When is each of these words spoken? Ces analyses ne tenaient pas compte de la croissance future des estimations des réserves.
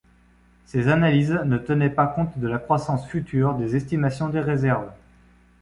Ces 0.65 0.87
analyses 0.87 1.39
ne 1.45 1.59
tenaient 1.59 1.91
pas 1.91 2.07
compte 2.07 2.39
de 2.39 2.47
la 2.47 2.57
croissance 2.57 3.07
future 3.07 3.53
des 3.53 3.75
estimations 3.75 4.29
des 4.29 4.39
réserves. 4.39 4.89